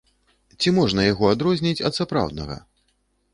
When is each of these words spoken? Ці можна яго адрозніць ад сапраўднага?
Ці 0.61 0.71
можна 0.77 1.05
яго 1.07 1.29
адрозніць 1.33 1.85
ад 1.91 1.99
сапраўднага? 1.99 2.57